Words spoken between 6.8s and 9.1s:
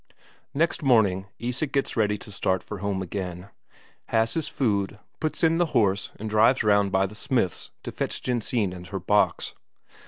by the smith's to fetch Jensine and her